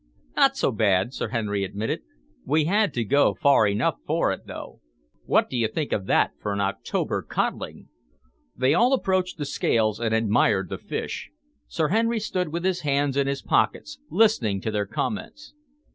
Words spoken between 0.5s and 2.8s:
so bad," Sir Henry admitted. "We